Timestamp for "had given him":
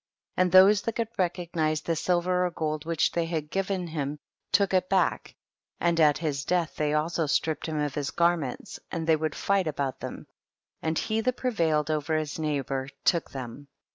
3.27-4.17